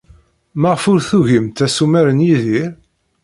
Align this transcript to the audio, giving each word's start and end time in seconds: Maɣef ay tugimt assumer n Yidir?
Maɣef 0.61 0.83
ay 0.91 0.99
tugimt 1.09 1.57
assumer 1.65 2.07
n 2.11 2.25
Yidir? 2.27 2.71